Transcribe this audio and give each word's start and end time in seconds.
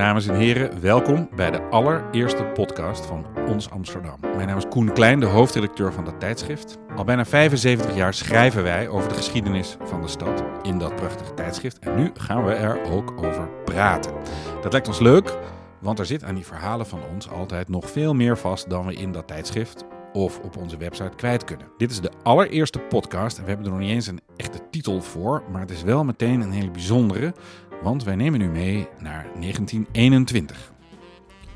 Dames 0.00 0.26
en 0.26 0.34
heren, 0.34 0.80
welkom 0.80 1.28
bij 1.36 1.50
de 1.50 1.62
allereerste 1.62 2.44
podcast 2.44 3.06
van 3.06 3.26
Ons 3.48 3.70
Amsterdam. 3.70 4.20
Mijn 4.20 4.46
naam 4.46 4.56
is 4.56 4.68
Koen 4.68 4.92
Klein, 4.92 5.20
de 5.20 5.26
hoofdredacteur 5.26 5.92
van 5.92 6.04
dat 6.04 6.20
tijdschrift. 6.20 6.78
Al 6.96 7.04
bijna 7.04 7.24
75 7.24 7.96
jaar 7.96 8.14
schrijven 8.14 8.62
wij 8.62 8.88
over 8.88 9.08
de 9.08 9.14
geschiedenis 9.14 9.76
van 9.82 10.02
de 10.02 10.08
stad 10.08 10.44
in 10.62 10.78
dat 10.78 10.96
prachtige 10.96 11.34
tijdschrift. 11.34 11.78
En 11.78 11.96
nu 11.96 12.10
gaan 12.14 12.44
we 12.44 12.52
er 12.52 12.92
ook 12.92 13.12
over 13.24 13.48
praten. 13.64 14.12
Dat 14.62 14.72
lijkt 14.72 14.88
ons 14.88 14.98
leuk, 14.98 15.36
want 15.78 15.98
er 15.98 16.06
zit 16.06 16.24
aan 16.24 16.34
die 16.34 16.46
verhalen 16.46 16.86
van 16.86 17.00
ons 17.14 17.30
altijd 17.30 17.68
nog 17.68 17.90
veel 17.90 18.14
meer 18.14 18.38
vast 18.38 18.70
dan 18.70 18.86
we 18.86 18.94
in 18.94 19.12
dat 19.12 19.26
tijdschrift 19.26 19.84
of 20.12 20.38
op 20.38 20.56
onze 20.56 20.76
website 20.76 21.16
kwijt 21.16 21.44
kunnen. 21.44 21.66
Dit 21.76 21.90
is 21.90 22.00
de 22.00 22.10
allereerste 22.22 22.78
podcast 22.78 23.36
en 23.36 23.42
we 23.42 23.48
hebben 23.48 23.66
er 23.66 23.72
nog 23.72 23.80
niet 23.80 23.90
eens 23.90 24.06
een 24.06 24.20
echte 24.36 24.58
titel 24.70 25.02
voor, 25.02 25.42
maar 25.52 25.60
het 25.60 25.70
is 25.70 25.82
wel 25.82 26.04
meteen 26.04 26.40
een 26.40 26.52
hele 26.52 26.70
bijzondere, 26.70 27.34
want 27.82 28.04
wij 28.04 28.16
nemen 28.16 28.40
u 28.40 28.48
mee 28.48 28.88
naar 28.98 29.22
1921. 29.22 30.72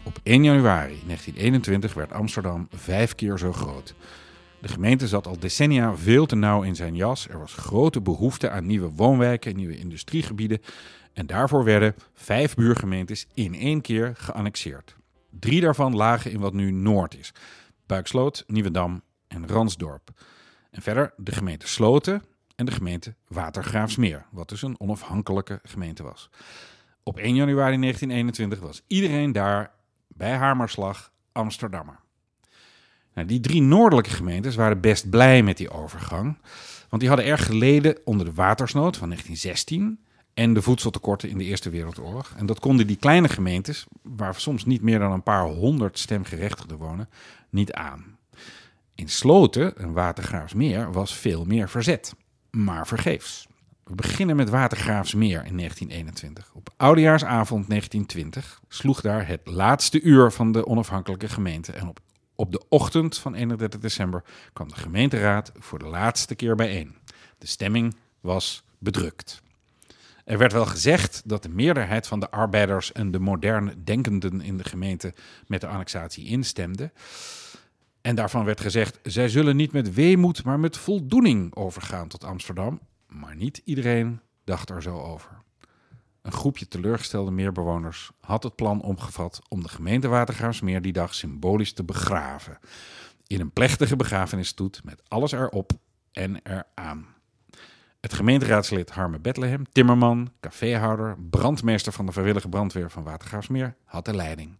Op 0.04 0.20
1 0.22 0.44
januari 0.44 1.00
1921 1.06 1.94
werd 1.94 2.12
Amsterdam 2.12 2.68
vijf 2.70 3.14
keer 3.14 3.38
zo 3.38 3.52
groot. 3.52 3.94
De 4.60 4.68
gemeente 4.68 5.08
zat 5.08 5.26
al 5.26 5.38
decennia 5.38 5.96
veel 5.96 6.26
te 6.26 6.36
nauw 6.36 6.62
in 6.62 6.76
zijn 6.76 6.94
jas. 6.94 7.28
Er 7.28 7.38
was 7.38 7.54
grote 7.54 8.00
behoefte 8.00 8.50
aan 8.50 8.66
nieuwe 8.66 8.90
woonwijken, 8.90 9.56
nieuwe 9.56 9.76
industriegebieden. 9.76 10.60
En 11.12 11.26
daarvoor 11.26 11.64
werden 11.64 11.94
vijf 12.14 12.54
buurgemeentes 12.54 13.26
in 13.34 13.54
één 13.54 13.80
keer 13.80 14.12
geannexeerd. 14.16 14.96
Drie 15.30 15.60
daarvan 15.60 15.96
lagen 15.96 16.30
in 16.30 16.40
wat 16.40 16.52
nu 16.52 16.70
Noord 16.70 17.18
is. 17.18 17.32
Buiksloot, 17.86 18.44
Nieuwedam 18.46 19.02
en 19.28 19.48
Ransdorp. 19.48 20.10
En 20.70 20.82
verder 20.82 21.12
de 21.16 21.32
gemeente 21.32 21.68
Sloten 21.68 22.22
en 22.56 22.64
de 22.64 22.72
gemeente 22.72 23.14
Watergraafsmeer, 23.28 24.26
wat 24.30 24.48
dus 24.48 24.62
een 24.62 24.80
onafhankelijke 24.80 25.60
gemeente 25.62 26.02
was. 26.02 26.30
Op 27.02 27.18
1 27.18 27.34
januari 27.34 27.78
1921 27.78 28.60
was 28.60 28.82
iedereen 28.86 29.32
daar 29.32 29.70
bij 30.08 30.32
Hamerslag 30.36 31.12
Amsterdammer. 31.32 31.98
Nou, 33.14 33.26
die 33.26 33.40
drie 33.40 33.62
noordelijke 33.62 34.10
gemeentes 34.10 34.54
waren 34.54 34.80
best 34.80 35.10
blij 35.10 35.42
met 35.42 35.56
die 35.56 35.70
overgang, 35.70 36.38
want 36.88 37.02
die 37.02 37.08
hadden 37.08 37.26
erg 37.28 37.46
geleden 37.46 37.98
onder 38.04 38.26
de 38.26 38.32
watersnood 38.32 38.96
van 38.96 39.08
1916 39.08 40.04
en 40.34 40.54
de 40.54 40.62
voedseltekorten 40.62 41.28
in 41.28 41.38
de 41.38 41.44
Eerste 41.44 41.70
Wereldoorlog. 41.70 42.32
En 42.36 42.46
dat 42.46 42.60
konden 42.60 42.86
die 42.86 42.96
kleine 42.96 43.28
gemeentes, 43.28 43.86
waar 44.02 44.34
soms 44.34 44.64
niet 44.64 44.82
meer 44.82 44.98
dan 44.98 45.12
een 45.12 45.22
paar 45.22 45.44
honderd 45.44 45.98
stemgerechtigden 45.98 46.76
wonen, 46.76 47.08
niet 47.50 47.72
aan. 47.72 48.18
In 48.94 49.08
Sloten, 49.08 49.82
een 49.82 49.92
Watergraafsmeer, 49.92 50.92
was 50.92 51.14
veel 51.14 51.44
meer 51.44 51.68
verzet, 51.68 52.14
maar 52.54 52.86
vergeefs. 52.86 53.46
We 53.84 53.94
beginnen 53.94 54.36
met 54.36 54.50
Watergraafsmeer 54.50 55.44
in 55.44 55.56
1921. 55.56 56.50
Op 56.54 56.70
oudejaarsavond 56.76 57.68
1920 57.68 58.60
sloeg 58.68 59.00
daar 59.00 59.26
het 59.26 59.40
laatste 59.44 60.00
uur 60.00 60.30
van 60.30 60.52
de 60.52 60.66
onafhankelijke 60.66 61.28
gemeente. 61.28 61.72
En 61.72 61.88
op, 61.88 62.00
op 62.34 62.52
de 62.52 62.62
ochtend 62.68 63.18
van 63.18 63.34
31 63.34 63.80
december 63.80 64.24
kwam 64.52 64.68
de 64.68 64.74
gemeenteraad 64.74 65.52
voor 65.58 65.78
de 65.78 65.86
laatste 65.86 66.34
keer 66.34 66.54
bijeen. 66.54 66.96
De 67.38 67.46
stemming 67.46 67.96
was 68.20 68.64
bedrukt. 68.78 69.42
Er 70.24 70.38
werd 70.38 70.52
wel 70.52 70.66
gezegd 70.66 71.22
dat 71.24 71.42
de 71.42 71.48
meerderheid 71.48 72.06
van 72.06 72.20
de 72.20 72.30
arbeiders 72.30 72.92
en 72.92 73.10
de 73.10 73.18
moderne 73.18 73.84
denkenden 73.84 74.40
in 74.40 74.56
de 74.56 74.64
gemeente 74.64 75.14
met 75.46 75.60
de 75.60 75.66
annexatie 75.66 76.26
instemde. 76.26 76.92
En 78.04 78.14
daarvan 78.14 78.44
werd 78.44 78.60
gezegd: 78.60 78.98
zij 79.02 79.28
zullen 79.28 79.56
niet 79.56 79.72
met 79.72 79.94
weemoed, 79.94 80.44
maar 80.44 80.60
met 80.60 80.76
voldoening 80.76 81.54
overgaan 81.54 82.08
tot 82.08 82.24
Amsterdam. 82.24 82.80
Maar 83.08 83.36
niet 83.36 83.60
iedereen 83.64 84.20
dacht 84.44 84.70
er 84.70 84.82
zo 84.82 85.00
over. 85.00 85.42
Een 86.22 86.32
groepje 86.32 86.68
teleurgestelde 86.68 87.30
meerbewoners 87.30 88.10
had 88.20 88.42
het 88.42 88.54
plan 88.54 88.82
omgevat 88.82 89.40
om 89.48 89.62
de 89.62 89.68
gemeente 89.68 90.08
Watergraafsmeer 90.08 90.82
die 90.82 90.92
dag 90.92 91.14
symbolisch 91.14 91.72
te 91.72 91.84
begraven. 91.84 92.58
In 93.26 93.40
een 93.40 93.52
plechtige 93.52 93.96
begrafenisstoet 93.96 94.84
met 94.84 95.02
alles 95.08 95.32
erop 95.32 95.72
en 96.12 96.40
eraan. 96.42 97.06
Het 98.00 98.14
gemeenteraadslid 98.14 98.90
Harme 98.90 99.18
Bethlehem, 99.18 99.64
timmerman, 99.72 100.32
caféhouder, 100.40 101.16
brandmeester 101.30 101.92
van 101.92 102.06
de 102.06 102.12
vrijwillige 102.12 102.48
brandweer 102.48 102.90
van 102.90 103.02
Watergraafsmeer, 103.02 103.76
had 103.84 104.04
de 104.04 104.14
leiding. 104.14 104.58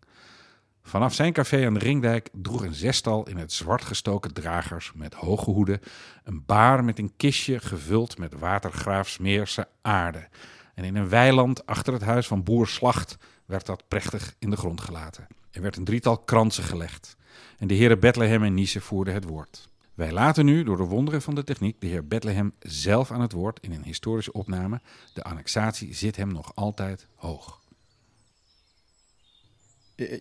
Vanaf 0.86 1.14
zijn 1.14 1.32
café 1.32 1.66
aan 1.66 1.74
de 1.74 1.80
Ringdijk 1.80 2.28
droeg 2.32 2.62
een 2.62 2.74
zestal 2.74 3.28
in 3.28 3.36
het 3.36 3.52
zwart 3.52 3.84
gestoken 3.84 4.32
dragers 4.32 4.92
met 4.94 5.14
hoge 5.14 5.50
hoeden 5.50 5.80
een 6.24 6.42
baar 6.46 6.84
met 6.84 6.98
een 6.98 7.12
kistje 7.16 7.60
gevuld 7.60 8.18
met 8.18 8.38
watergraafsmeerse 8.38 9.68
aarde. 9.82 10.28
En 10.74 10.84
in 10.84 10.96
een 10.96 11.08
weiland 11.08 11.66
achter 11.66 11.92
het 11.92 12.02
huis 12.02 12.26
van 12.26 12.42
boer 12.42 12.66
Slacht 12.66 13.16
werd 13.46 13.66
dat 13.66 13.88
prachtig 13.88 14.34
in 14.38 14.50
de 14.50 14.56
grond 14.56 14.80
gelaten. 14.80 15.26
Er 15.50 15.62
werd 15.62 15.76
een 15.76 15.84
drietal 15.84 16.18
kransen 16.18 16.64
gelegd 16.64 17.16
en 17.58 17.66
de 17.66 17.74
heren 17.74 18.00
Bethlehem 18.00 18.42
en 18.42 18.54
Nice 18.54 18.80
voerden 18.80 19.14
het 19.14 19.24
woord. 19.24 19.68
Wij 19.94 20.12
laten 20.12 20.44
nu, 20.44 20.62
door 20.62 20.76
de 20.76 20.82
wonderen 20.82 21.22
van 21.22 21.34
de 21.34 21.44
techniek, 21.44 21.80
de 21.80 21.86
heer 21.86 22.06
Bethlehem 22.06 22.54
zelf 22.58 23.10
aan 23.10 23.20
het 23.20 23.32
woord 23.32 23.60
in 23.60 23.72
een 23.72 23.84
historische 23.84 24.32
opname. 24.32 24.80
De 25.12 25.22
annexatie 25.22 25.94
zit 25.94 26.16
hem 26.16 26.32
nog 26.32 26.54
altijd 26.54 27.06
hoog. 27.14 27.63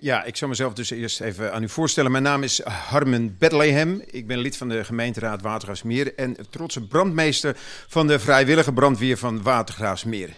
Ja, 0.01 0.23
ik 0.23 0.35
zal 0.35 0.47
mezelf 0.47 0.73
dus 0.73 0.89
eerst 0.89 1.21
even 1.21 1.53
aan 1.53 1.63
u 1.63 1.69
voorstellen. 1.69 2.11
Mijn 2.11 2.23
naam 2.23 2.43
is 2.43 2.61
Harmen 2.61 3.37
Bethlehem. 3.37 4.01
Ik 4.05 4.27
ben 4.27 4.37
lid 4.37 4.57
van 4.57 4.69
de 4.69 4.83
gemeenteraad 4.83 5.41
Watergraafsmeer 5.41 6.15
en 6.15 6.37
trotse 6.49 6.87
brandmeester 6.87 7.57
van 7.87 8.07
de 8.07 8.19
vrijwillige 8.19 8.73
brandweer 8.73 9.17
van 9.17 9.41
Watergraafsmeer. 9.41 10.29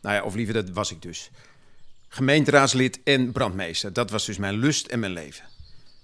Nou 0.00 0.14
ja, 0.14 0.22
of 0.22 0.34
liever, 0.34 0.54
dat 0.54 0.70
was 0.70 0.90
ik 0.90 1.02
dus. 1.02 1.30
Gemeenteraadslid 2.08 3.00
en 3.04 3.32
brandmeester. 3.32 3.92
Dat 3.92 4.10
was 4.10 4.26
dus 4.26 4.38
mijn 4.38 4.54
lust 4.54 4.86
en 4.86 4.98
mijn 4.98 5.12
leven. 5.12 5.44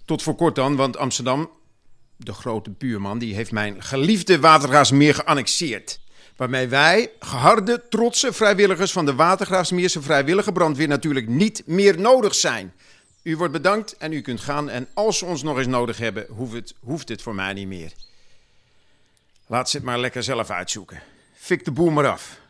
Tot 0.05 0.23
voor 0.23 0.35
kort 0.35 0.55
dan, 0.55 0.77
want 0.77 0.97
Amsterdam, 0.97 1.51
de 2.17 2.33
grote 2.33 2.71
buurman, 2.71 3.19
die 3.19 3.35
heeft 3.35 3.53
mijn 3.53 3.83
geliefde 3.83 4.41
Watergraafsmeer 4.41 5.15
geannexeerd. 5.15 6.00
Waarmee 6.41 6.69
wij, 6.69 7.13
geharde, 7.19 7.89
trotse 7.89 8.33
vrijwilligers 8.33 8.93
van 8.93 9.07
de 9.07 9.15
Watergraafsmeerse 9.15 10.03
vrijwillige 10.03 10.53
brandweer 10.53 10.89
natuurlijk 10.89 11.29
niet 11.29 11.63
meer 11.67 12.01
nodig 12.01 12.35
zijn. 12.35 12.75
U 13.23 13.37
wordt 13.37 13.53
bedankt 13.53 13.97
en 13.97 14.13
u 14.13 14.21
kunt 14.21 14.41
gaan. 14.41 14.69
En 14.69 14.89
als 14.95 15.19
ze 15.19 15.25
ons 15.25 15.43
nog 15.43 15.59
eens 15.59 15.67
nodig 15.67 15.99
hebben, 15.99 16.27
hoeft 16.29 16.53
het, 16.53 16.75
hoeft 16.81 17.09
het 17.09 17.23
voor 17.23 17.35
mij 17.35 17.53
niet 17.53 17.67
meer. 17.67 17.93
Laat 19.47 19.71
ze 19.71 19.77
het 19.77 19.87
maar 19.87 19.99
lekker 19.99 20.23
zelf 20.23 20.51
uitzoeken. 20.51 21.03
Fik 21.35 21.65
de 21.65 21.71
boel 21.71 21.91
maar 21.91 22.09
af. 22.09 22.41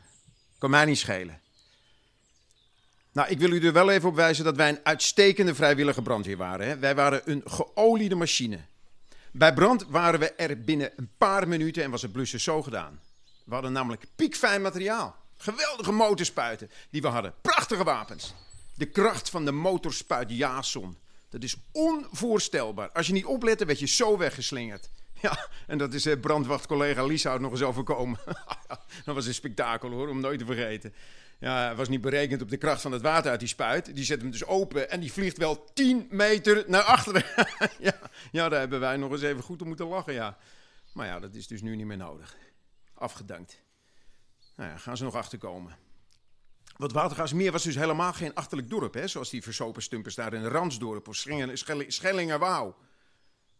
Kan 0.59 0.71
mij 0.71 0.85
niet 0.85 0.99
schelen. 0.99 1.41
Nou, 3.13 3.29
ik 3.29 3.39
wil 3.39 3.53
u 3.53 3.67
er 3.67 3.73
wel 3.73 3.91
even 3.91 4.09
op 4.09 4.15
wijzen 4.15 4.45
dat 4.45 4.57
wij 4.57 4.69
een 4.69 4.81
uitstekende 4.83 5.55
vrijwillige 5.55 6.03
brandweer 6.03 6.37
waren. 6.37 6.69
Hè? 6.69 6.79
Wij 6.79 6.95
waren 6.95 7.21
een 7.25 7.43
geoliede 7.45 8.15
machine. 8.15 8.59
Bij 9.33 9.55
brand 9.55 9.87
waren 9.89 10.21
we 10.21 10.33
er 10.33 10.61
binnen 10.61 10.93
een 10.97 11.11
paar 11.19 11.49
minuten 11.49 11.83
en 11.83 11.91
was 11.91 12.03
het 12.03 12.13
blussen 12.13 12.41
zo 12.41 12.63
gedaan. 12.63 13.01
We 13.51 13.57
hadden 13.57 13.75
namelijk 13.75 14.05
piekfijn 14.17 14.63
materiaal. 14.63 15.17
Geweldige 15.37 15.93
motorspuiten 15.93 16.71
die 16.91 17.03
we 17.03 17.09
hadden. 17.09 17.35
Prachtige 17.41 17.85
wapens. 17.85 18.35
De 18.75 18.87
kracht 18.87 19.31
van 19.31 19.45
de 19.45 19.53
motorspuit 19.53 20.31
Jason. 20.31 20.99
Dat 21.29 21.43
is 21.43 21.57
onvoorstelbaar. 21.73 22.91
Als 22.91 23.07
je 23.07 23.13
niet 23.13 23.25
oplette, 23.25 23.65
werd 23.65 23.79
je 23.79 23.87
zo 23.87 24.19
weggeslingerd. 24.19 24.91
Ja, 25.23 25.49
en 25.67 25.79
dat 25.79 25.95
is 25.95 26.07
eh, 26.07 26.21
brandwachtcollega 26.21 27.05
Lieshout 27.05 27.41
nog 27.41 27.51
eens 27.51 27.63
overkomen. 27.63 28.19
dat 29.05 29.15
was 29.15 29.27
een 29.27 29.35
spektakel 29.35 29.91
hoor, 29.91 30.09
om 30.09 30.21
nooit 30.21 30.39
te 30.39 30.45
vergeten. 30.45 30.95
Ja, 31.39 31.65
hij 31.65 31.75
was 31.75 31.89
niet 31.89 32.01
berekend 32.01 32.43
op 32.43 32.51
de 32.51 32.57
kracht 32.57 32.81
van 32.81 32.93
het 32.93 33.03
water 33.03 33.31
uit 33.31 33.41
die 33.41 33.49
spuit. 33.49 33.95
Die 33.95 34.05
zet 34.05 34.21
hem 34.21 34.31
dus 34.31 34.45
open 34.45 34.91
en 34.91 35.01
die 35.01 35.13
vliegt 35.13 35.37
wel 35.37 35.65
10 35.75 36.07
meter 36.11 36.65
naar 36.67 36.83
achteren. 36.83 37.25
ja, 37.79 37.99
ja, 38.33 38.49
daar 38.49 38.61
hebben 38.61 38.81
wij 38.81 38.97
nog 38.97 39.13
eens 39.13 39.23
even 39.23 39.43
goed 39.43 39.63
om 39.63 39.69
moeten 39.69 39.87
lachen, 39.87 40.13
ja. 40.13 40.39
Maar 40.93 41.07
ja, 41.07 41.21
dat 41.21 41.35
is 41.35 41.47
dus 41.47 41.63
nu 41.63 41.77
niet 41.77 41.87
meer 41.87 41.97
nodig 41.97 42.37
afgedankt. 43.01 43.63
Nou 44.57 44.71
ja, 44.71 44.77
gaan 44.77 44.97
ze 44.97 45.05
nog 45.05 45.15
achterkomen. 45.15 45.77
Want 46.77 46.93
Watergaasmeer 46.93 47.53
was 47.53 47.63
dus 47.63 47.75
helemaal 47.75 48.13
geen 48.13 48.35
achterlijk 48.35 48.71
dorp, 48.71 48.95
hè, 48.95 49.09
zoals 49.09 49.31
die 49.31 49.43
versopen 49.43 49.83
stumpers 49.83 50.15
daar 50.15 50.33
in 50.33 50.45
Ransdorp 50.45 51.09
of 51.09 51.17
Schellingerwouw. 51.87 52.77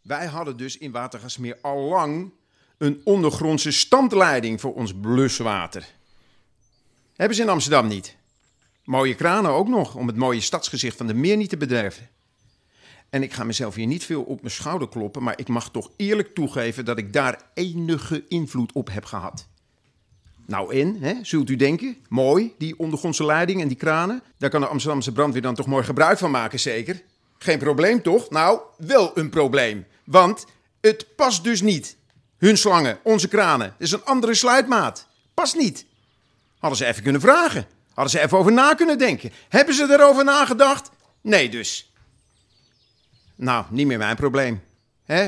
Wij 0.03 0.27
hadden 0.27 0.57
dus 0.57 0.79
in 0.79 0.91
Watergaasmeer 0.91 1.59
al 1.63 1.79
lang 1.79 2.33
een 2.79 3.01
ondergrondse 3.05 3.71
standleiding 3.71 4.61
voor 4.61 4.75
ons 4.75 4.95
bluswater. 4.95 5.87
Hebben 7.15 7.37
ze 7.37 7.43
in 7.43 7.49
Amsterdam 7.49 7.87
niet. 7.87 8.17
Mooie 8.85 9.15
kranen 9.15 9.51
ook 9.51 9.69
nog, 9.69 9.95
om 9.95 10.07
het 10.07 10.17
mooie 10.17 10.41
stadsgezicht 10.41 10.97
van 10.97 11.07
de 11.07 11.15
meer 11.15 11.37
niet 11.37 11.49
te 11.49 11.57
bederven. 11.57 12.09
En 13.11 13.23
ik 13.23 13.33
ga 13.33 13.45
mezelf 13.45 13.75
hier 13.75 13.87
niet 13.87 14.05
veel 14.05 14.23
op 14.23 14.41
mijn 14.41 14.55
schouder 14.55 14.89
kloppen, 14.89 15.23
maar 15.23 15.39
ik 15.39 15.49
mag 15.49 15.71
toch 15.71 15.91
eerlijk 15.97 16.35
toegeven 16.35 16.85
dat 16.85 16.99
ik 16.99 17.13
daar 17.13 17.43
enige 17.55 18.25
invloed 18.29 18.73
op 18.73 18.91
heb 18.93 19.05
gehad. 19.05 19.49
Nou 20.47 20.75
en, 20.75 20.97
hè, 21.01 21.15
zult 21.23 21.51
u 21.51 21.57
denken, 21.57 21.97
mooi, 22.09 22.55
die 22.59 22.79
ondergrondse 22.79 23.25
leiding 23.25 23.61
en 23.61 23.69
die 23.69 23.77
kranen. 23.77 24.23
Daar 24.39 24.51
kan 24.51 24.61
de 24.61 24.67
Amsterdamse 24.67 25.13
brandweer 25.13 25.43
dan 25.43 25.55
toch 25.55 25.67
mooi 25.67 25.85
gebruik 25.85 26.19
van 26.19 26.31
maken, 26.31 26.61
zeker? 26.61 27.03
Geen 27.39 27.59
probleem 27.59 28.03
toch? 28.03 28.31
Nou, 28.31 28.61
wel 28.77 29.19
een 29.19 29.31
probleem. 29.31 29.87
Want 30.05 30.47
het 30.81 31.07
past 31.17 31.45
dus 31.45 31.61
niet. 31.61 31.97
Hun 32.39 32.59
slangen, 32.59 32.99
onze 33.03 33.29
kranen, 33.29 33.75
is 33.79 33.93
een 33.93 34.05
andere 34.05 34.35
sluitmaat. 34.35 35.07
Past 35.35 35.57
niet. 35.57 35.87
Hadden 36.59 36.79
ze 36.79 36.87
even 36.87 37.03
kunnen 37.03 37.21
vragen. 37.21 37.67
Hadden 37.95 38.11
ze 38.11 38.21
even 38.21 38.39
over 38.39 38.53
na 38.53 38.75
kunnen 38.75 38.99
denken. 38.99 39.33
Hebben 39.49 39.75
ze 39.75 39.87
erover 39.91 40.25
nagedacht? 40.25 40.91
Nee 41.21 41.49
dus. 41.49 41.90
Nou, 43.41 43.65
niet 43.71 43.87
meer 43.87 43.99
mijn 43.99 44.17
probleem. 44.17 44.63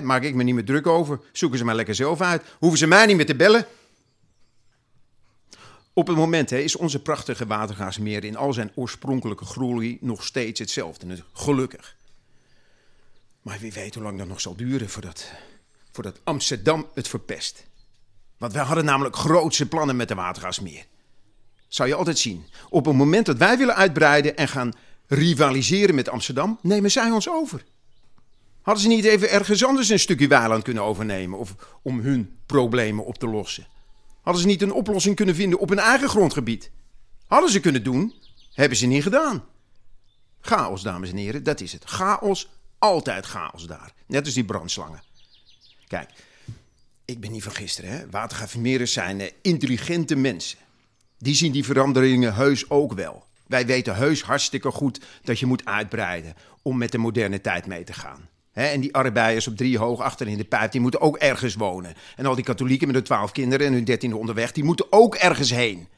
Maak 0.03 0.23
ik 0.23 0.35
me 0.35 0.43
niet 0.43 0.55
meer 0.55 0.65
druk 0.65 0.87
over. 0.87 1.21
Zoeken 1.33 1.59
ze 1.59 1.65
maar 1.65 1.75
lekker 1.75 1.95
zelf 1.95 2.21
uit. 2.21 2.43
Hoeven 2.59 2.79
ze 2.79 2.87
mij 2.87 3.07
niet 3.07 3.17
meer 3.17 3.27
te 3.27 3.37
bellen. 3.37 3.67
Op 5.93 6.07
het 6.07 6.17
moment 6.17 6.53
is 6.53 6.77
onze 6.77 7.03
prachtige 7.03 7.47
watergaasmeer 7.47 8.25
in 8.25 8.37
al 8.37 8.53
zijn 8.53 8.73
oorspronkelijke 8.75 9.45
groei 9.45 9.99
nog 10.01 10.25
steeds 10.25 10.61
hetzelfde. 10.61 11.25
Gelukkig. 11.33 11.97
Maar 13.43 13.59
wie 13.59 13.73
weet 13.73 13.95
hoe 13.95 14.03
lang 14.03 14.19
dat 14.19 14.29
nog 14.29 14.41
zal 14.41 14.57
duren 14.57 14.89
voordat, 14.89 15.33
voordat 15.93 16.21
Amsterdam 16.25 16.87
het 16.95 17.09
verpest. 17.09 17.67
Want 18.39 18.53
wij 18.53 18.63
hadden 18.63 18.85
namelijk 18.85 19.17
grootse 19.17 19.69
plannen 19.69 19.97
met 19.97 20.09
de 20.09 20.15
watergasmeer. 20.15 20.87
Zou 21.69 21.89
je 21.89 21.95
altijd 21.95 22.19
zien. 22.19 22.45
Op 22.69 22.85
het 22.85 22.97
moment 22.97 23.27
dat 23.27 23.37
wij 23.37 23.59
willen 23.59 23.77
uitbreiden 23.77 24.37
en 24.37 24.49
gaan 24.49 24.73
rivaliseren 25.07 25.95
met 25.95 26.09
Amsterdam, 26.09 26.59
nemen 26.63 26.91
zij 26.91 27.11
ons 27.11 27.29
over. 27.29 27.65
Hadden 28.63 28.83
ze 28.83 28.89
niet 28.89 29.05
even 29.05 29.31
ergens 29.31 29.65
anders 29.65 29.89
een 29.89 29.99
stukje 29.99 30.29
weiland 30.29 30.63
kunnen 30.63 30.83
overnemen 30.83 31.39
of 31.39 31.55
om 31.83 32.01
hun 32.01 32.39
problemen 32.47 33.05
op 33.05 33.19
te 33.19 33.27
lossen? 33.27 33.67
Hadden 34.23 34.43
ze 34.43 34.49
niet 34.49 34.63
een 34.63 34.73
oplossing 34.73 35.17
kunnen 35.17 35.35
vinden 35.35 35.59
op 35.59 35.69
hun 35.69 35.79
eigen 35.79 36.09
grondgebied? 36.09 36.71
Hadden 37.27 37.51
ze 37.51 37.61
kunnen 37.61 37.83
doen, 37.83 38.15
hebben 38.53 38.79
ze 38.79 38.87
niet 38.87 39.03
gedaan. 39.03 39.45
Chaos, 40.41 40.83
dames 40.83 41.11
en 41.11 41.17
heren, 41.17 41.43
dat 41.43 41.61
is 41.61 41.73
het. 41.73 41.85
Chaos, 41.85 42.49
altijd 42.79 43.27
chaos 43.27 43.67
daar. 43.67 43.93
Net 44.07 44.25
als 44.25 44.35
die 44.35 44.45
brandslangen. 44.45 45.03
Kijk, 45.87 46.11
ik 47.05 47.21
ben 47.21 47.33
niet 47.33 47.43
van 47.43 47.53
gisteren, 47.53 47.91
hè. 47.91 48.11
Watergavenmerers 48.11 48.93
zijn 48.93 49.21
eh, 49.21 49.31
intelligente 49.43 50.17
mensen. 50.17 50.59
Die 51.19 51.35
zien 51.35 51.53
die 51.53 51.65
veranderingen 51.65 52.35
heus 52.35 52.71
ook 52.71 52.93
wel. 52.93 53.25
Wij 53.47 53.67
weten 53.67 53.97
heus 53.97 54.23
hartstikke 54.23 54.71
goed 54.71 55.01
dat 55.23 55.39
je 55.39 55.47
moet 55.47 55.65
uitbreiden 55.65 56.35
om 56.63 56.79
met 56.79 56.93
de 56.93 56.99
moderne 56.99 57.41
tijd 57.41 57.67
mee 57.67 57.85
te 57.85 57.93
gaan. 57.93 58.29
En 58.53 58.81
die 58.81 58.95
arbeiders 58.95 59.49
op 59.49 59.57
drie 59.57 59.79
hoog 59.79 60.01
achter 60.01 60.29
in 60.29 60.37
de 60.37 60.45
pijp, 60.45 60.73
die 60.73 60.81
moeten 60.81 61.01
ook 61.01 61.17
ergens 61.17 61.55
wonen. 61.55 61.95
En 62.17 62.27
al 62.27 62.35
die 62.35 62.45
katholieken 62.45 62.87
met 62.87 62.97
hun 62.97 63.05
twaalf 63.05 63.33
kinderen 63.33 63.67
en 63.67 63.73
hun 63.73 63.85
dertiende 63.85 64.17
onderweg, 64.17 64.53
die 64.53 64.65
moeten 64.65 64.87
ook 64.91 65.15
ergens 65.15 65.51
heen. 65.51 65.89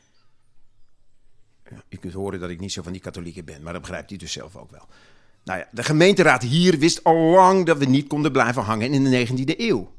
Ja, 1.71 1.83
je 1.89 1.97
kunt 1.97 2.13
horen 2.13 2.41
dat 2.41 2.51
ik 2.51 2.61
niet 2.61 2.73
zo 2.73 2.83
van 2.83 2.93
die 2.93 3.01
katholieken 3.01 3.45
ben, 3.45 3.63
maar 3.63 3.73
dat 3.73 3.83
begrijpt 3.83 4.11
u 4.11 4.17
dus 4.17 4.33
zelf 4.33 4.57
ook 4.57 4.71
wel. 4.71 4.87
Nou 5.45 5.59
ja, 5.59 5.69
de 5.73 5.83
gemeenteraad 5.83 6.43
hier 6.43 6.79
wist 6.79 7.05
al 7.05 7.17
lang 7.17 7.67
dat 7.67 7.79
we 7.79 7.85
niet 7.85 8.07
konden 8.07 8.33
blijven 8.33 8.63
hangen 8.63 8.93
in 8.93 9.05
de 9.05 9.27
19e 9.27 9.61
eeuw. 9.61 9.93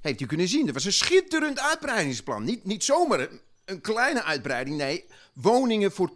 Heeft 0.00 0.20
u 0.20 0.26
kunnen 0.26 0.48
zien, 0.48 0.64
dat 0.64 0.74
was 0.74 0.84
een 0.84 0.92
schitterend 0.92 1.60
uitbreidingsplan. 1.60 2.44
Niet, 2.44 2.64
niet 2.64 2.84
zomaar 2.84 3.28
een 3.64 3.80
kleine 3.80 4.22
uitbreiding, 4.22 4.76
nee. 4.76 5.04
Woningen 5.32 5.92
voor 5.92 6.12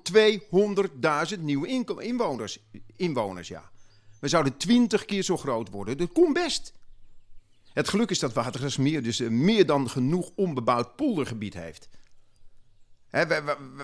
200.000 1.32 1.38
nieuwe 1.38 1.84
inwoners. 1.98 2.58
Inwoners, 2.96 3.48
ja. 3.48 3.70
We 4.20 4.28
zouden 4.28 4.56
20 4.56 5.04
keer 5.04 5.22
zo 5.22 5.36
groot 5.36 5.70
worden. 5.70 5.98
Dat 5.98 6.12
komt 6.12 6.32
best. 6.32 6.72
Het 7.72 7.88
geluk 7.88 8.10
is 8.10 8.18
dat 8.18 8.32
Watergasmeer 8.32 9.02
dus 9.02 9.20
eh, 9.20 9.28
meer 9.28 9.66
dan 9.66 9.90
genoeg 9.90 10.30
onbebouwd 10.34 10.96
poldergebied 10.96 11.54
heeft. 11.54 11.88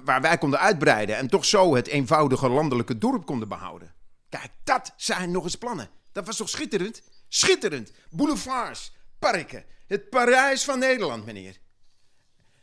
waar 0.04 0.20
wij 0.20 0.38
konden 0.38 0.60
uitbreiden 0.60 1.16
en 1.16 1.28
toch 1.28 1.44
zo 1.44 1.75
het 1.75 1.86
eenvoudige 1.86 2.48
landelijke 2.48 2.98
dorp 2.98 3.26
konden 3.26 3.48
behouden. 3.48 3.94
Kijk, 4.28 4.50
dat 4.64 4.92
zijn 4.96 5.31
nog 5.31 5.44
eens 5.44 5.56
plannen. 5.56 5.88
Dat 6.12 6.26
was 6.26 6.36
toch 6.36 6.48
schitterend? 6.48 7.02
Schitterend. 7.28 7.92
Boulevards, 8.10 8.92
parken. 9.19 9.64
Het 9.86 10.10
Parijs 10.10 10.64
van 10.64 10.78
Nederland, 10.78 11.25
meneer. 11.25 11.58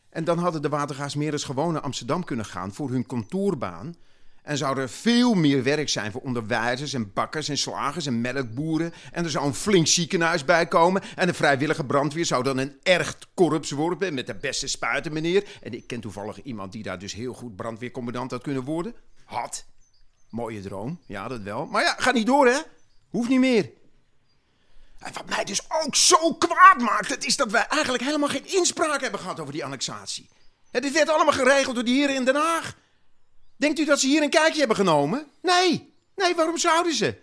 En 0.09 0.23
dan 0.23 0.37
hadden 0.37 0.61
de 0.61 0.69
Watergaasmeerders 0.69 1.43
gewoon 1.43 1.73
naar 1.73 1.81
Amsterdam 1.81 2.23
kunnen 2.23 2.45
gaan 2.45 2.73
voor 2.73 2.89
hun 2.89 3.05
kantoorbaan. 3.05 3.95
En 4.41 4.57
zou 4.57 4.79
er 4.79 4.89
veel 4.89 5.33
meer 5.33 5.63
werk 5.63 5.89
zijn 5.89 6.11
voor 6.11 6.21
onderwijzers 6.21 6.93
en 6.93 7.13
bakkers 7.13 7.49
en 7.49 7.57
slagers 7.57 8.05
en 8.05 8.21
melkboeren. 8.21 8.93
En 9.11 9.23
er 9.23 9.29
zou 9.29 9.45
een 9.45 9.53
flink 9.53 9.87
ziekenhuis 9.87 10.45
bij 10.45 10.67
komen. 10.67 11.01
En 11.15 11.27
de 11.27 11.33
vrijwillige 11.33 11.85
brandweer 11.85 12.25
zou 12.25 12.43
dan 12.43 12.57
een 12.57 12.79
erg 12.83 13.17
korps 13.33 13.71
worden 13.71 14.13
met 14.13 14.27
de 14.27 14.35
beste 14.35 14.67
spuiten, 14.67 15.13
meneer. 15.13 15.43
En 15.61 15.73
ik 15.73 15.87
ken 15.87 15.99
toevallig 15.99 16.41
iemand 16.41 16.71
die 16.71 16.83
daar 16.83 16.99
dus 16.99 17.13
heel 17.13 17.33
goed 17.33 17.55
brandweercommandant 17.55 18.31
had 18.31 18.43
kunnen 18.43 18.63
worden. 18.63 18.95
Had. 19.25 19.65
Mooie 20.29 20.61
droom, 20.61 20.99
ja 21.05 21.27
dat 21.27 21.41
wel. 21.41 21.65
Maar 21.65 21.83
ja, 21.83 21.95
gaat 21.97 22.13
niet 22.13 22.25
door 22.25 22.47
hè. 22.47 22.59
Hoeft 23.09 23.29
niet 23.29 23.39
meer. 23.39 23.71
En 24.99 25.13
wat 25.13 25.29
mij 25.29 25.43
dus 25.43 25.61
ook 25.83 25.95
zo 25.95 26.33
kwaad 26.33 26.77
maakt, 26.77 27.09
het 27.09 27.25
is 27.25 27.37
dat 27.37 27.51
wij 27.51 27.65
eigenlijk 27.67 28.03
helemaal 28.03 28.29
geen 28.29 28.47
inspraak 28.47 29.01
hebben 29.01 29.19
gehad 29.19 29.39
over 29.39 29.53
die 29.53 29.65
annexatie. 29.65 30.29
dit 30.71 30.91
werd 30.91 31.09
allemaal 31.09 31.33
geregeld 31.33 31.75
door 31.75 31.83
die 31.83 31.99
heren 31.99 32.15
in 32.15 32.25
Den 32.25 32.35
Haag. 32.35 32.75
Denkt 33.61 33.79
u 33.79 33.85
dat 33.85 33.99
ze 33.99 34.07
hier 34.07 34.21
een 34.21 34.29
kijkje 34.29 34.59
hebben 34.59 34.75
genomen? 34.75 35.27
Nee. 35.41 35.93
Nee, 36.15 36.35
waarom 36.35 36.57
zouden 36.57 36.93
ze? 36.93 37.15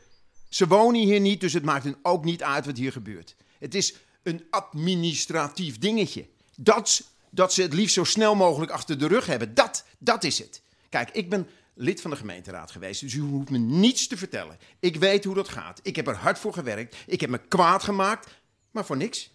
Ze 0.49 0.67
wonen 0.67 1.01
hier 1.01 1.21
niet, 1.21 1.41
dus 1.41 1.53
het 1.53 1.65
maakt 1.65 1.85
hen 1.85 1.97
ook 2.03 2.25
niet 2.25 2.43
uit 2.43 2.67
wat 2.67 2.77
hier 2.77 2.93
gebeurt. 2.93 3.37
Het 3.59 3.75
is 3.75 3.95
een 4.23 4.47
administratief 4.51 5.79
dingetje. 5.79 6.29
Dat, 6.57 7.03
dat 7.31 7.53
ze 7.53 7.63
het 7.63 7.73
liefst 7.73 7.95
zo 7.95 8.05
snel 8.05 8.35
mogelijk 8.35 8.73
achter 8.73 8.99
de 8.99 9.07
rug 9.07 9.27
hebben, 9.27 9.55
dat, 9.55 9.85
dat 9.99 10.25
is 10.25 10.39
het. 10.39 10.63
Kijk, 10.89 11.11
ik 11.11 11.31
ben 11.31 11.49
lid 11.75 12.01
van 12.01 12.11
de 12.11 12.17
gemeenteraad 12.17 12.71
geweest, 12.71 13.01
dus 13.01 13.15
u 13.15 13.21
hoeft 13.21 13.51
me 13.51 13.59
niets 13.59 14.07
te 14.07 14.17
vertellen. 14.17 14.59
Ik 14.81 14.97
weet 14.97 15.25
hoe 15.25 15.35
dat 15.35 15.49
gaat. 15.49 15.81
Ik 15.83 15.97
heb 15.97 16.07
er 16.07 16.17
hard 16.17 16.39
voor 16.39 16.53
gewerkt. 16.53 16.97
Ik 17.07 17.21
heb 17.21 17.31
me 17.31 17.39
kwaad 17.39 17.83
gemaakt, 17.83 18.31
maar 18.71 18.85
voor 18.85 18.97
niks. 18.97 19.31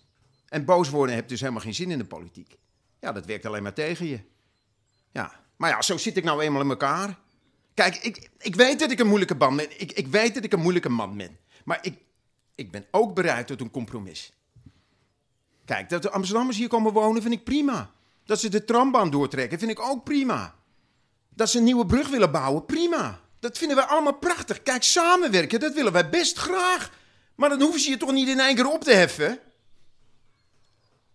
En 0.47 0.65
boos 0.65 0.89
worden 0.89 1.15
heeft 1.15 1.29
dus 1.29 1.39
helemaal 1.39 1.61
geen 1.61 1.75
zin 1.75 1.91
in 1.91 1.97
de 1.97 2.05
politiek. 2.05 2.57
Ja, 2.99 3.11
dat 3.11 3.25
werkt 3.25 3.45
alleen 3.45 3.63
maar 3.63 3.73
tegen 3.73 4.05
je. 4.05 4.19
Ja, 5.11 5.42
maar 5.55 5.69
ja, 5.69 5.81
zo 5.81 5.97
zit 5.97 6.17
ik 6.17 6.23
nou 6.23 6.41
eenmaal 6.41 6.61
in 6.61 6.69
elkaar. 6.69 7.19
Kijk, 7.73 7.95
ik, 7.95 8.29
ik 8.39 8.55
weet 8.55 8.79
dat 8.79 8.91
ik 8.91 8.99
een 8.99 9.07
moeilijke 9.07 9.35
man 9.35 9.55
ben. 9.55 9.81
Ik, 9.81 9.91
ik 9.91 10.07
weet 10.07 10.33
dat 10.33 10.43
ik 10.43 10.53
een 10.53 10.61
moeilijke 10.61 10.89
man 10.89 11.17
ben. 11.17 11.37
Maar 11.65 11.79
ik, 11.81 11.97
ik 12.55 12.71
ben 12.71 12.85
ook 12.91 13.13
bereid 13.15 13.47
tot 13.47 13.61
een 13.61 13.71
compromis. 13.71 14.33
Kijk, 15.65 15.89
dat 15.89 16.01
de 16.01 16.09
Amsterdammers 16.09 16.57
hier 16.57 16.67
komen 16.67 16.93
wonen 16.93 17.21
vind 17.21 17.33
ik 17.33 17.43
prima. 17.43 17.91
Dat 18.25 18.39
ze 18.39 18.49
de 18.49 18.65
trambaan 18.65 19.09
doortrekken 19.09 19.59
vind 19.59 19.71
ik 19.71 19.79
ook 19.79 20.03
prima. 20.03 20.55
Dat 21.29 21.49
ze 21.49 21.57
een 21.57 21.63
nieuwe 21.63 21.85
brug 21.85 22.09
willen 22.09 22.31
bouwen, 22.31 22.65
prima. 22.65 23.19
Dat 23.39 23.57
vinden 23.57 23.77
wij 23.77 23.85
allemaal 23.85 24.17
prachtig. 24.17 24.63
Kijk, 24.63 24.83
samenwerken, 24.83 25.59
dat 25.59 25.73
willen 25.73 25.91
wij 25.91 26.09
best 26.09 26.37
graag. 26.37 26.91
Maar 27.35 27.49
dan 27.49 27.61
hoeven 27.61 27.79
ze 27.79 27.89
je 27.89 27.97
toch 27.97 28.11
niet 28.11 28.27
in 28.27 28.39
één 28.39 28.55
keer 28.55 28.71
op 28.71 28.83
te 28.83 28.93
heffen? 28.93 29.39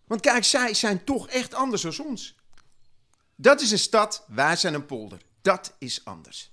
Want 0.06 0.20
kijk, 0.20 0.44
zij 0.44 0.74
zijn 0.74 1.04
toch 1.04 1.28
echt 1.28 1.54
anders 1.54 1.82
dan 1.82 2.06
ons. 2.06 2.36
Dat 3.40 3.60
is 3.60 3.70
een 3.70 3.78
stad, 3.78 4.24
wij 4.26 4.56
zijn 4.56 4.74
een 4.74 4.86
polder. 4.86 5.18
Dat 5.42 5.74
is 5.78 6.04
anders. 6.04 6.50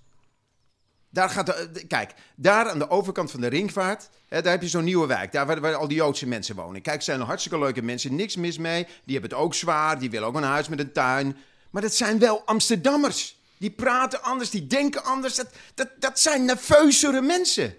Daar 1.09 1.29
gaat 1.29 1.45
de, 1.45 1.83
kijk, 1.87 2.13
daar 2.35 2.69
aan 2.69 2.79
de 2.79 2.89
overkant 2.89 3.31
van 3.31 3.41
de 3.41 3.47
ringvaart, 3.47 4.09
hè, 4.27 4.41
daar 4.41 4.51
heb 4.51 4.61
je 4.61 4.67
zo'n 4.67 4.83
nieuwe 4.83 5.07
wijk. 5.07 5.31
Daar 5.31 5.45
waar, 5.45 5.61
waar, 5.61 5.75
al 5.75 5.87
die 5.87 5.97
Joodse 5.97 6.27
mensen 6.27 6.55
wonen. 6.55 6.81
Kijk, 6.81 7.01
zijn 7.01 7.21
hartstikke 7.21 7.59
leuke 7.59 7.81
mensen, 7.81 8.15
niks 8.15 8.35
mis 8.35 8.57
mee. 8.57 8.83
Die 9.03 9.13
hebben 9.13 9.31
het 9.31 9.39
ook 9.39 9.53
zwaar, 9.53 9.99
die 9.99 10.09
willen 10.09 10.27
ook 10.27 10.35
een 10.35 10.43
huis 10.43 10.67
met 10.67 10.79
een 10.79 10.91
tuin. 10.91 11.37
Maar 11.69 11.81
dat 11.81 11.95
zijn 11.95 12.19
wel 12.19 12.41
Amsterdammers. 12.45 13.37
Die 13.57 13.71
praten 13.71 14.21
anders, 14.21 14.49
die 14.49 14.67
denken 14.67 15.03
anders. 15.03 15.35
Dat, 15.35 15.47
dat, 15.73 15.89
dat 15.99 16.19
zijn 16.19 16.45
nerveuzere 16.45 17.21
mensen. 17.21 17.75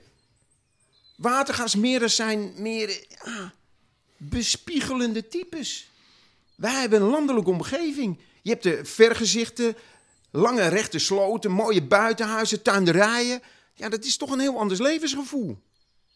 Watergasmeren 1.17 2.11
zijn 2.11 2.53
meer 2.57 3.07
bespiegelende 4.17 5.29
types. 5.29 5.91
Wij 6.55 6.81
hebben 6.81 7.03
een 7.03 7.09
landelijke 7.09 7.51
omgeving. 7.51 8.19
Je 8.47 8.53
hebt 8.53 8.63
de 8.63 8.85
vergezichten, 8.85 9.77
lange 10.31 10.67
rechte 10.67 10.99
sloten, 10.99 11.51
mooie 11.51 11.83
buitenhuizen, 11.83 12.63
tuinderijen. 12.63 13.43
Ja, 13.75 13.89
dat 13.89 14.05
is 14.05 14.17
toch 14.17 14.31
een 14.31 14.41
heel 14.41 14.59
anders 14.59 14.81
levensgevoel. 14.81 15.63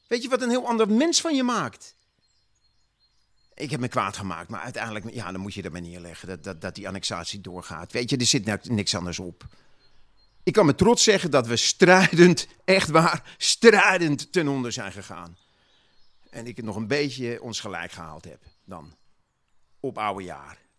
Weet 0.07 0.23
je 0.23 0.29
wat 0.29 0.43
een 0.43 0.51
heel 0.51 0.67
ander 0.67 0.91
mens 0.91 1.21
van 1.21 1.35
je 1.35 1.43
maakt? 1.43 1.95
Ik 3.55 3.71
heb 3.71 3.81
me 3.81 3.89
kwaad 3.89 4.17
gemaakt, 4.17 4.49
maar 4.49 4.61
uiteindelijk, 4.61 5.11
ja, 5.15 5.33
dan 5.33 5.41
moet 5.41 5.55
je 5.55 5.63
er 5.63 5.73
maar 5.73 5.81
neerleggen 5.81 6.29
dat, 6.29 6.45
dat, 6.45 6.61
dat 6.61 6.75
die 6.75 6.89
annexatie 6.89 7.41
doorgaat. 7.41 7.93
Weet 7.93 8.11
je, 8.11 8.17
er 8.17 8.27
zit 8.27 8.45
nou 8.45 8.59
niks 8.63 8.95
anders 8.95 9.19
op. 9.19 9.45
Ik 10.43 10.53
kan 10.53 10.67
met 10.67 10.79
trots 10.79 11.05
zeggen 11.05 11.31
dat 11.31 11.47
we 11.47 11.57
strijdend, 11.57 12.47
echt 12.65 12.89
waar, 12.89 13.35
strijdend 13.39 14.33
ten 14.33 14.49
onder 14.49 14.73
zijn 14.73 14.93
gegaan. 14.93 15.37
En 16.31 16.47
ik 16.47 16.57
het 16.57 16.65
nog 16.65 16.77
een 16.77 16.87
beetje 16.87 17.43
ons 17.43 17.61
gelijk 17.61 17.93
gehaald 17.93 18.25
heb 18.25 18.43
dan. 18.65 18.97
Op 19.81 19.99
oude 19.99 20.23
jaar. 20.23 20.70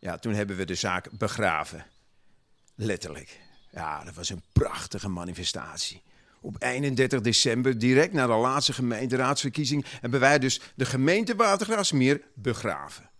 Ja, 0.00 0.18
toen 0.18 0.34
hebben 0.34 0.56
we 0.56 0.64
de 0.64 0.74
zaak 0.74 1.10
begraven. 1.10 1.86
Letterlijk. 2.74 3.40
Ja, 3.70 4.04
dat 4.04 4.14
was 4.14 4.30
een 4.30 4.42
prachtige 4.52 5.08
manifestatie. 5.08 6.02
Op 6.40 6.56
31 6.58 7.20
december, 7.20 7.78
direct 7.78 8.12
na 8.12 8.26
de 8.26 8.32
laatste 8.32 8.72
gemeenteraadsverkiezing, 8.72 9.84
hebben 10.00 10.20
wij 10.20 10.38
dus 10.38 10.60
de 10.74 10.84
gemeente 10.84 11.36
Watergraafsmeer 11.36 12.22
begraven. 12.34 13.10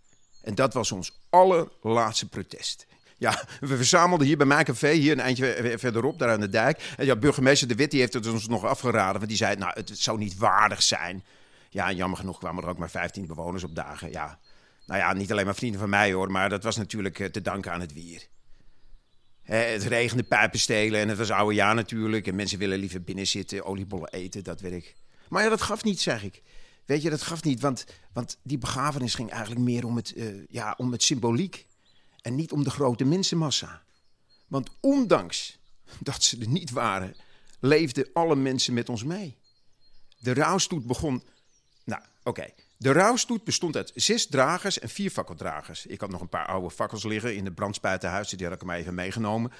En 0.41 0.55
dat 0.55 0.73
was 0.73 0.91
ons 0.91 1.19
allerlaatste 1.29 2.27
protest. 2.27 2.87
Ja, 3.17 3.43
we 3.59 3.75
verzamelden 3.75 4.27
hier 4.27 4.37
bij 4.37 4.45
mijn 4.45 4.65
café, 4.65 4.91
hier 4.91 5.11
een 5.11 5.19
eindje 5.19 5.75
verderop, 5.77 6.19
daar 6.19 6.29
aan 6.29 6.39
de 6.39 6.49
dijk. 6.49 6.93
En 6.97 7.05
ja, 7.05 7.15
burgemeester 7.15 7.67
De 7.67 7.75
Wit 7.75 7.91
heeft 7.91 8.13
het 8.13 8.27
ons 8.27 8.47
nog 8.47 8.65
afgeraden, 8.65 9.15
want 9.15 9.27
die 9.27 9.37
zei, 9.37 9.55
nou, 9.55 9.71
het 9.73 9.91
zou 9.93 10.17
niet 10.17 10.37
waardig 10.37 10.81
zijn. 10.81 11.23
Ja, 11.69 11.91
jammer 11.91 12.17
genoeg 12.17 12.37
kwamen 12.37 12.63
er 12.63 12.69
ook 12.69 12.77
maar 12.77 12.89
15 12.89 13.27
bewoners 13.27 13.63
op 13.63 13.75
dagen. 13.75 14.11
Ja, 14.11 14.39
nou 14.89 15.01
ja, 15.01 15.13
niet 15.13 15.31
alleen 15.31 15.45
maar 15.45 15.55
vrienden 15.55 15.79
van 15.79 15.89
mij 15.89 16.13
hoor, 16.13 16.31
maar 16.31 16.49
dat 16.49 16.63
was 16.63 16.77
natuurlijk 16.77 17.19
eh, 17.19 17.27
te 17.27 17.41
danken 17.41 17.71
aan 17.71 17.81
het 17.81 17.93
wier. 17.93 18.27
het 19.43 19.83
regende 19.83 20.23
pijpen 20.23 20.59
stelen 20.59 20.99
en 21.01 21.09
het 21.09 21.17
was 21.17 21.31
oude 21.31 21.55
jaar 21.55 21.75
natuurlijk. 21.75 22.27
En 22.27 22.35
mensen 22.35 22.59
willen 22.59 22.79
liever 22.79 23.03
binnen 23.03 23.27
zitten, 23.27 23.65
oliebollen 23.65 24.11
eten, 24.11 24.43
dat 24.43 24.61
weet 24.61 24.71
ik. 24.71 24.95
Maar 25.29 25.43
ja, 25.43 25.49
dat 25.49 25.61
gaf 25.61 25.83
niet, 25.83 26.01
zeg 26.01 26.23
ik. 26.23 26.41
Weet 26.85 27.01
je, 27.01 27.09
dat 27.09 27.21
gaf 27.21 27.43
niet, 27.43 27.59
want, 27.59 27.85
want 28.13 28.37
die 28.43 28.57
begrafenis 28.57 29.15
ging 29.15 29.29
eigenlijk 29.29 29.61
meer 29.61 29.85
om 29.85 29.95
het, 29.95 30.13
uh, 30.15 30.45
ja, 30.49 30.73
om 30.77 30.91
het 30.91 31.03
symboliek. 31.03 31.67
En 32.21 32.35
niet 32.35 32.51
om 32.51 32.63
de 32.63 32.69
grote 32.69 33.05
mensenmassa. 33.05 33.83
Want 34.47 34.69
ondanks 34.79 35.59
dat 35.99 36.23
ze 36.23 36.37
er 36.39 36.47
niet 36.47 36.71
waren, 36.71 37.15
leefden 37.59 38.09
alle 38.13 38.35
mensen 38.35 38.73
met 38.73 38.89
ons 38.89 39.03
mee. 39.03 39.37
De 40.19 40.33
rouwstoet 40.33 40.85
begon. 40.85 41.23
Nou, 41.83 42.01
oké. 42.23 42.47
De 42.81 42.91
rouwstoet 42.91 43.43
bestond 43.43 43.75
uit 43.75 43.91
zes 43.95 44.27
dragers 44.27 44.79
en 44.79 44.89
vier 44.89 45.09
fakkeldragers. 45.09 45.85
Ik 45.85 46.01
had 46.01 46.09
nog 46.09 46.21
een 46.21 46.29
paar 46.29 46.45
oude 46.45 46.69
fakkels 46.69 47.03
liggen 47.03 47.35
in 47.35 47.43
de 47.43 47.51
brandspuitenhuis, 47.51 48.29
die 48.29 48.47
had 48.47 48.55
ik 48.55 48.63
maar 48.63 48.77
even 48.77 48.93
meegenomen. 48.93 49.51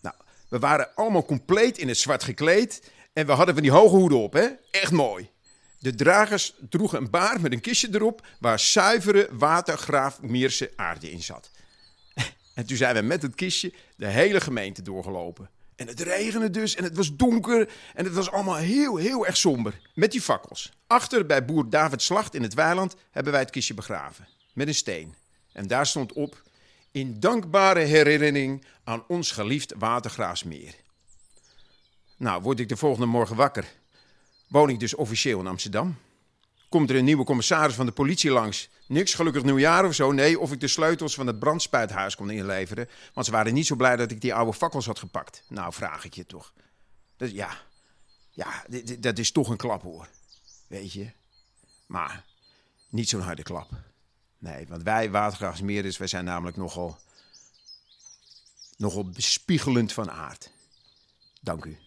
Nou, 0.00 0.14
we 0.48 0.58
waren 0.58 0.94
allemaal 0.94 1.24
compleet 1.24 1.78
in 1.78 1.88
het 1.88 1.98
zwart 1.98 2.24
gekleed 2.24 2.90
en 3.12 3.26
we 3.26 3.32
hadden 3.32 3.54
van 3.54 3.62
die 3.62 3.72
hoge 3.72 3.96
hoeden 3.96 4.18
op, 4.18 4.32
hè? 4.32 4.48
Echt 4.70 4.92
mooi. 4.92 5.30
De 5.78 5.94
dragers 5.94 6.54
droegen 6.68 6.98
een 6.98 7.10
baar 7.10 7.40
met 7.40 7.52
een 7.52 7.60
kistje 7.60 7.88
erop 7.92 8.26
waar 8.40 8.58
zuivere 8.58 9.28
watergraafmeerse 9.32 10.72
aarde 10.76 11.10
in 11.10 11.22
zat. 11.22 11.50
En 12.54 12.66
toen 12.66 12.76
zijn 12.76 12.94
we 12.94 13.02
met 13.02 13.22
het 13.22 13.34
kistje 13.34 13.72
de 13.96 14.06
hele 14.06 14.40
gemeente 14.40 14.82
doorgelopen. 14.82 15.50
En 15.76 15.86
het 15.86 16.00
regende 16.00 16.50
dus 16.50 16.74
en 16.74 16.84
het 16.84 16.96
was 16.96 17.16
donker 17.16 17.68
en 17.94 18.04
het 18.04 18.14
was 18.14 18.30
allemaal 18.30 18.56
heel, 18.56 18.96
heel 18.96 19.26
erg 19.26 19.36
somber. 19.36 19.80
Met 19.94 20.12
die 20.12 20.20
fakkels. 20.20 20.72
Achter 20.86 21.26
bij 21.26 21.44
boer 21.44 21.70
David 21.70 22.02
Slacht 22.02 22.34
in 22.34 22.42
het 22.42 22.54
weiland 22.54 22.96
hebben 23.10 23.32
wij 23.32 23.40
het 23.40 23.50
kistje 23.50 23.74
begraven. 23.74 24.28
Met 24.52 24.68
een 24.68 24.74
steen. 24.74 25.14
En 25.52 25.66
daar 25.66 25.86
stond 25.86 26.12
op, 26.12 26.42
in 26.90 27.20
dankbare 27.20 27.80
herinnering 27.80 28.64
aan 28.84 29.04
ons 29.08 29.30
geliefd 29.30 29.74
Watergraafsmeer. 29.78 30.74
Nou, 32.16 32.42
word 32.42 32.60
ik 32.60 32.68
de 32.68 32.76
volgende 32.76 33.06
morgen 33.06 33.36
wakker. 33.36 33.72
Woon 34.48 34.68
ik 34.68 34.80
dus 34.80 34.94
officieel 34.94 35.40
in 35.40 35.46
Amsterdam. 35.46 35.96
Komt 36.74 36.90
er 36.90 36.96
een 36.96 37.04
nieuwe 37.04 37.24
commissaris 37.24 37.74
van 37.74 37.86
de 37.86 37.92
politie 37.92 38.30
langs. 38.30 38.68
Niks 38.86 39.14
gelukkig 39.14 39.42
nieuwjaar 39.42 39.84
of 39.84 39.94
zo. 39.94 40.12
Nee, 40.12 40.40
of 40.40 40.52
ik 40.52 40.60
de 40.60 40.68
sleutels 40.68 41.14
van 41.14 41.26
het 41.26 41.38
brandspuithuis 41.38 42.16
kon 42.16 42.30
inleveren. 42.30 42.88
Want 43.12 43.26
ze 43.26 43.32
waren 43.32 43.54
niet 43.54 43.66
zo 43.66 43.76
blij 43.76 43.96
dat 43.96 44.10
ik 44.10 44.20
die 44.20 44.34
oude 44.34 44.52
fakkels 44.52 44.86
had 44.86 44.98
gepakt. 44.98 45.44
Nou, 45.48 45.72
vraag 45.72 46.04
ik 46.04 46.14
je 46.14 46.26
toch. 46.26 46.52
Dus 47.16 47.30
ja, 47.30 47.56
ja, 48.30 48.64
dat 48.98 49.18
is 49.18 49.32
toch 49.32 49.48
een 49.48 49.56
klap 49.56 49.82
hoor. 49.82 50.08
Weet 50.66 50.92
je. 50.92 51.10
Maar 51.86 52.24
niet 52.88 53.08
zo'n 53.08 53.20
harde 53.20 53.42
klap. 53.42 53.70
Nee, 54.38 54.66
want 54.68 54.82
wij 54.82 55.10
watergraafsmeerders, 55.10 55.96
wij 55.96 56.08
zijn 56.08 56.24
namelijk 56.24 56.56
nogal, 56.56 56.98
nogal 58.76 59.10
bespiegelend 59.10 59.92
van 59.92 60.10
aard. 60.10 60.50
Dank 61.40 61.64
u. 61.64 61.78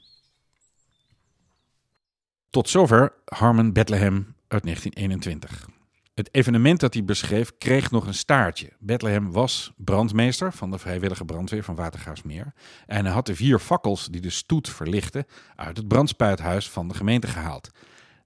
Tot 2.49 2.69
zover 2.69 3.13
Harmon 3.25 3.73
Bethlehem 3.73 4.35
uit 4.47 4.63
1921. 4.63 5.67
Het 6.13 6.29
evenement 6.31 6.79
dat 6.79 6.93
hij 6.93 7.03
beschreef 7.03 7.57
kreeg 7.57 7.91
nog 7.91 8.07
een 8.07 8.13
staartje. 8.13 8.71
Bethlehem 8.79 9.31
was 9.31 9.71
brandmeester 9.75 10.53
van 10.53 10.71
de 10.71 10.77
vrijwillige 10.77 11.25
brandweer 11.25 11.63
van 11.63 11.75
Watergaasmeer. 11.75 12.53
En 12.85 13.05
hij 13.05 13.13
had 13.13 13.25
de 13.25 13.35
vier 13.35 13.59
fakkels 13.59 14.07
die 14.07 14.21
de 14.21 14.29
stoet 14.29 14.69
verlichten 14.69 15.25
uit 15.55 15.77
het 15.77 15.87
brandspuithuis 15.87 16.69
van 16.69 16.87
de 16.87 16.93
gemeente 16.93 17.27
gehaald. 17.27 17.69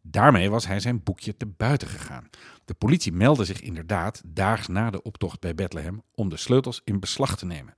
Daarmee 0.01 0.49
was 0.49 0.67
hij 0.67 0.79
zijn 0.79 1.03
boekje 1.03 1.37
te 1.37 1.45
buiten 1.45 1.87
gegaan. 1.87 2.29
De 2.65 2.73
politie 2.73 3.11
meldde 3.11 3.45
zich 3.45 3.61
inderdaad 3.61 4.21
daags 4.25 4.67
na 4.67 4.89
de 4.89 5.01
optocht 5.01 5.39
bij 5.39 5.55
Bethlehem 5.55 6.03
om 6.15 6.29
de 6.29 6.37
sleutels 6.37 6.81
in 6.83 6.99
beslag 6.99 7.37
te 7.37 7.45
nemen. 7.45 7.75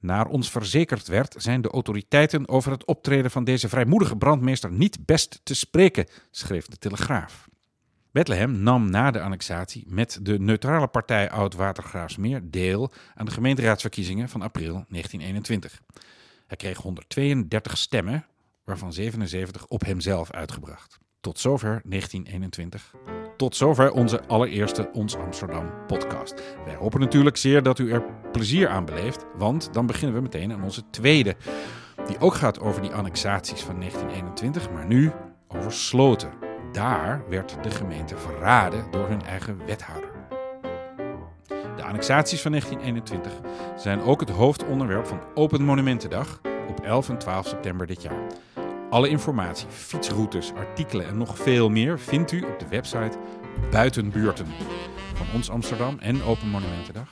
Naar 0.00 0.26
ons 0.26 0.50
verzekerd 0.50 1.08
werd, 1.08 1.34
zijn 1.38 1.60
de 1.60 1.70
autoriteiten 1.70 2.48
over 2.48 2.72
het 2.72 2.84
optreden 2.84 3.30
van 3.30 3.44
deze 3.44 3.68
vrijmoedige 3.68 4.16
brandmeester 4.16 4.72
niet 4.72 5.06
best 5.06 5.40
te 5.42 5.54
spreken, 5.54 6.06
schreef 6.30 6.66
de 6.66 6.76
Telegraaf. 6.76 7.48
Bethlehem 8.12 8.62
nam 8.62 8.90
na 8.90 9.10
de 9.10 9.20
annexatie 9.20 9.84
met 9.88 10.18
de 10.22 10.38
neutrale 10.38 10.86
partij 10.86 11.30
Oud-Watergraafsmeer 11.30 12.50
deel 12.50 12.92
aan 13.14 13.24
de 13.24 13.32
gemeenteraadsverkiezingen 13.32 14.28
van 14.28 14.42
april 14.42 14.72
1921. 14.72 15.82
Hij 16.46 16.56
kreeg 16.56 16.78
132 16.78 17.78
stemmen, 17.78 18.26
waarvan 18.64 18.92
77 18.92 19.66
op 19.66 19.84
hemzelf 19.84 20.30
uitgebracht. 20.30 20.98
Tot 21.20 21.38
zover 21.38 21.80
1921. 21.84 23.19
Tot 23.40 23.56
zover 23.56 23.92
onze 23.92 24.20
allereerste 24.26 24.90
Ons 24.92 25.16
Amsterdam 25.16 25.70
podcast. 25.86 26.42
Wij 26.64 26.74
hopen 26.74 27.00
natuurlijk 27.00 27.36
zeer 27.36 27.62
dat 27.62 27.78
u 27.78 27.92
er 27.92 28.02
plezier 28.32 28.68
aan 28.68 28.84
beleeft, 28.84 29.26
want 29.36 29.68
dan 29.72 29.86
beginnen 29.86 30.16
we 30.16 30.22
meteen 30.22 30.52
aan 30.52 30.62
onze 30.62 30.82
tweede, 30.90 31.36
die 32.06 32.18
ook 32.18 32.34
gaat 32.34 32.60
over 32.60 32.82
die 32.82 32.92
annexaties 32.92 33.60
van 33.60 33.78
1921, 33.78 34.70
maar 34.70 34.86
nu 34.86 35.12
over 35.48 35.72
Sloten. 35.72 36.30
Daar 36.72 37.22
werd 37.28 37.56
de 37.62 37.70
gemeente 37.70 38.16
verraden 38.16 38.90
door 38.90 39.08
hun 39.08 39.22
eigen 39.22 39.66
wethouder. 39.66 40.10
De 41.76 41.82
annexaties 41.82 42.40
van 42.40 42.50
1921 42.50 43.32
zijn 43.76 44.02
ook 44.02 44.20
het 44.20 44.30
hoofdonderwerp 44.30 45.06
van 45.06 45.20
Open 45.34 45.62
Monumentendag 45.62 46.40
op 46.68 46.80
11 46.80 47.08
en 47.08 47.18
12 47.18 47.46
september 47.46 47.86
dit 47.86 48.02
jaar. 48.02 48.26
Alle 48.90 49.08
informatie, 49.08 49.68
fietsroutes, 49.68 50.52
artikelen 50.52 51.06
en 51.06 51.16
nog 51.16 51.38
veel 51.38 51.68
meer 51.68 51.98
vindt 51.98 52.32
u 52.32 52.40
op 52.40 52.58
de 52.58 52.68
website 52.68 53.18
Buitenbuurten 53.70 54.46
van 55.14 55.26
Ons 55.34 55.50
Amsterdam 55.50 55.98
en 55.98 56.22
Open 56.22 56.48
Monumentendag. 56.48 57.08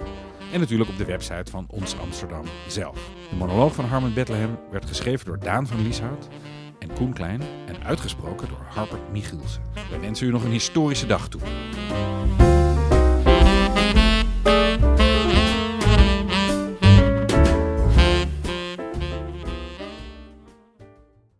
En 0.53 0.61
natuurlijk 0.61 0.91
op 0.91 0.97
de 0.97 1.05
website 1.05 1.51
van 1.51 1.67
Ons 1.69 1.99
Amsterdam 1.99 2.45
zelf. 2.69 3.11
De 3.31 3.37
monoloog 3.37 3.75
van 3.75 3.85
Harmon 3.85 4.15
Bethlehem 4.15 4.59
werd 4.71 4.87
geschreven 4.87 5.27
door 5.27 5.39
Daan 5.39 5.67
van 5.67 5.83
Lieshout 5.83 6.29
en 6.79 6.93
Koen 6.93 7.13
Klein 7.13 7.43
en 7.67 7.85
uitgesproken 7.85 8.49
door 8.49 8.67
Harper 8.69 9.01
Michielsen. 9.13 9.63
Wij 9.91 10.01
wensen 10.01 10.27
u 10.27 10.31
nog 10.31 10.45
een 10.45 10.51
historische 10.51 11.07
dag 11.07 11.29
toe. 11.29 11.41